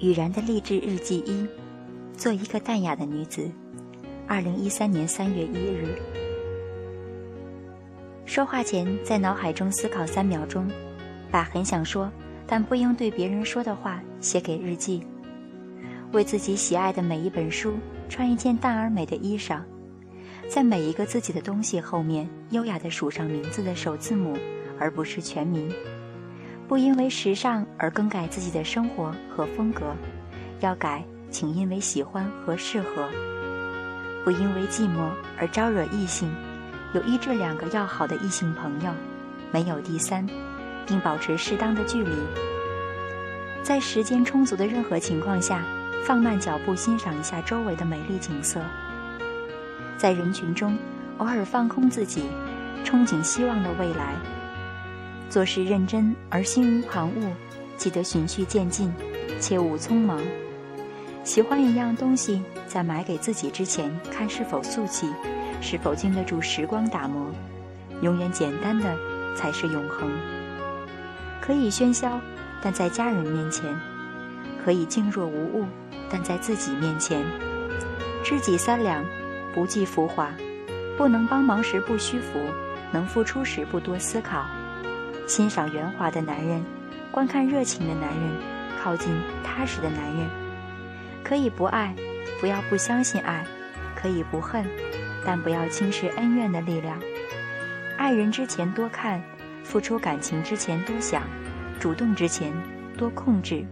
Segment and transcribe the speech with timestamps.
[0.00, 1.44] 雨然的励志日记一：
[2.16, 3.50] 做一个淡雅的女子。
[4.28, 5.98] 二零一三年三月一日。
[8.24, 10.70] 说话前，在脑海中思考三秒钟，
[11.32, 12.08] 把很想说
[12.46, 15.02] 但不应对别人说的话写给日记。
[16.12, 17.74] 为自己喜爱的每一本书
[18.08, 19.62] 穿一件淡而美的衣裳，
[20.48, 24.36] 在每一个自己的东西后面优雅地数上名字的首字母，
[24.78, 25.68] 而不是全名。
[26.68, 29.96] 不因为时尚而更改自己的生活和风格，
[30.60, 33.08] 要改，请因为喜欢和适合。
[34.22, 35.08] 不因为寂寞
[35.38, 36.30] 而招惹异性，
[36.92, 38.92] 有一至两个要好的异性朋友，
[39.50, 40.26] 没有第三，
[40.86, 42.12] 并保持适当的距离。
[43.62, 45.62] 在时间充足的任何情况下，
[46.04, 48.60] 放慢脚步欣赏一下周围的美丽景色。
[49.96, 50.76] 在人群中，
[51.16, 52.24] 偶尔放空自己，
[52.84, 54.14] 憧憬希望的未来。
[55.28, 57.30] 做事认真而心无旁骛，
[57.76, 58.92] 记得循序渐进，
[59.38, 60.20] 切勿匆忙。
[61.22, 65.06] 喜欢一样东西，在买给自己之前，看是否俗气，
[65.60, 67.30] 是否经得住时光打磨。
[68.00, 68.96] 永远简单的
[69.36, 70.10] 才是永恒。
[71.42, 72.18] 可以喧嚣，
[72.62, 73.66] 但在家人面前；
[74.64, 75.66] 可以静若无物，
[76.08, 77.22] 但在自己面前。
[78.24, 79.04] 知己三两，
[79.54, 80.30] 不计浮华。
[80.96, 82.40] 不能帮忙时不虚浮，
[82.90, 84.46] 能付出时不多思考。
[85.28, 86.64] 欣赏圆滑的男人，
[87.12, 88.32] 观看热情的男人，
[88.82, 90.26] 靠近踏实的男人。
[91.22, 91.94] 可以不爱，
[92.40, 93.44] 不要不相信爱；
[93.94, 94.64] 可以不恨，
[95.26, 96.98] 但不要轻视恩怨的力量。
[97.98, 99.22] 爱人之前多看，
[99.62, 101.22] 付出感情之前多想，
[101.78, 102.50] 主动之前
[102.96, 103.62] 多控制。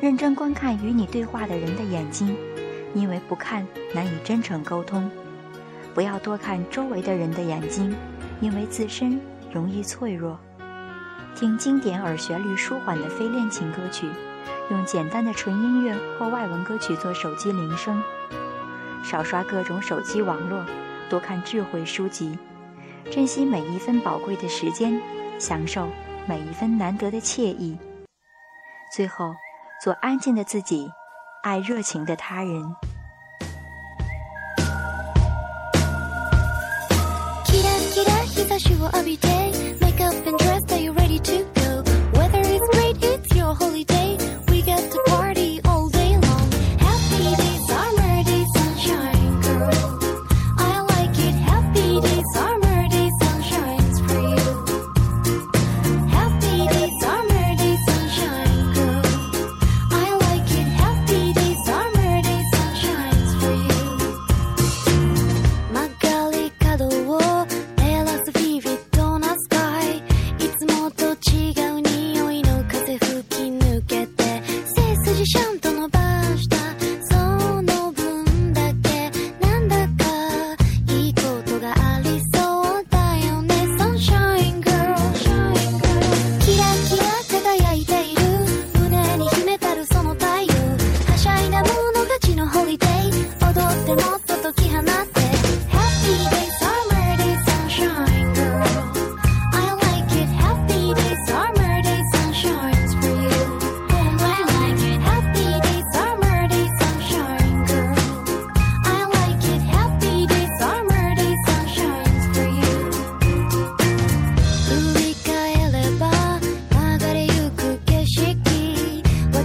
[0.00, 2.36] 认真观看与你对话的人的眼睛，
[2.94, 5.10] 因为不看难以真诚沟通。
[5.92, 7.92] 不要多看周围的人的眼睛，
[8.40, 9.20] 因为自身。
[9.54, 10.36] 容易脆弱，
[11.36, 14.10] 听经典而旋律舒缓的非恋情歌曲，
[14.68, 18.02] 用简单的纯音乐或外文歌曲做手机铃声，
[19.04, 20.66] 少刷各种手机网络，
[21.08, 22.36] 多看智慧书籍，
[23.12, 25.00] 珍惜每一分宝贵的时间，
[25.38, 25.88] 享受
[26.26, 27.78] 每一分难得的惬意。
[28.92, 29.32] 最后，
[29.80, 30.90] 做安静的自己，
[31.44, 32.74] 爱热情的他人。
[38.44, 39.53] 差しを浴びて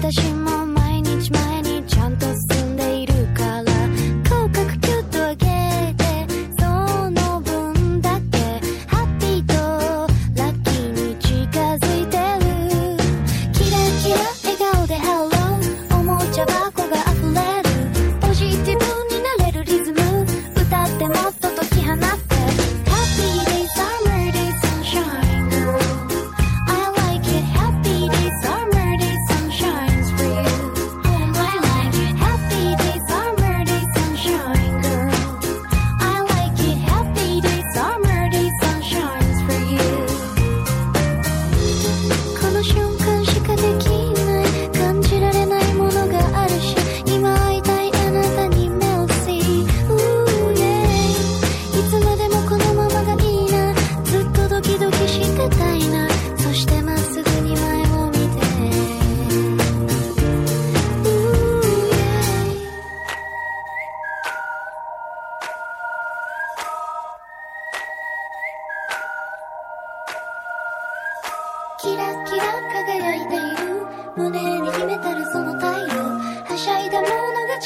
[0.01, 1.69] 私も毎日毎日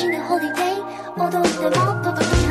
[0.03, 0.63] きなホリデー
[1.15, 2.42] 踊ってもっと